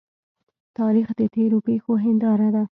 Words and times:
تاریخ 0.77 1.07
د 1.19 1.21
تیرو 1.33 1.57
پیښو 1.67 1.93
هنداره 2.03 2.49
ده. 2.55 2.63